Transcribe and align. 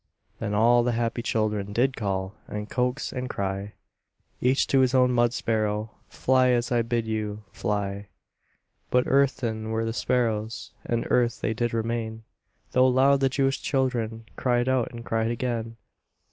Then 0.39 0.55
all 0.55 0.81
the 0.81 0.93
happy 0.93 1.21
children 1.21 1.73
Did 1.73 1.95
call, 1.95 2.33
and 2.47 2.67
coax, 2.67 3.13
and 3.13 3.29
cry 3.29 3.73
Each 4.39 4.65
to 4.65 4.79
his 4.79 4.95
own 4.95 5.11
mud 5.11 5.31
sparrow: 5.31 5.91
"Fly, 6.09 6.49
as 6.49 6.71
I 6.71 6.81
bid 6.81 7.05
you! 7.05 7.43
Fly!" 7.51 8.07
But 8.89 9.03
earthen 9.05 9.69
were 9.69 9.85
the 9.85 9.93
sparrows, 9.93 10.71
And 10.83 11.05
earth 11.11 11.41
they 11.41 11.53
did 11.53 11.71
remain, 11.71 12.23
Though 12.71 12.87
loud 12.87 13.19
the 13.19 13.29
Jewish 13.29 13.61
children 13.61 14.25
Cried 14.37 14.67
out, 14.67 14.89
and 14.91 15.05
cried 15.05 15.29
again. 15.29 15.77